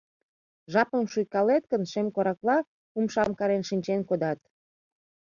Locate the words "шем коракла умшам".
1.91-3.29